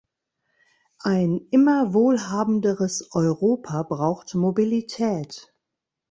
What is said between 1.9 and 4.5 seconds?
wohlhabenderes Europa braucht